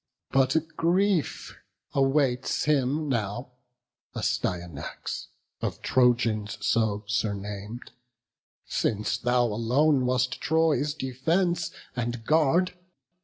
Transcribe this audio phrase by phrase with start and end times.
[0.31, 1.49] But grief,
[1.93, 3.51] his father lost, awaits him now,
[4.15, 5.27] Astyanax,
[5.61, 7.91] of Trojans so surnam'd,
[8.65, 12.73] Since thou alone wast Troy's defence and guard.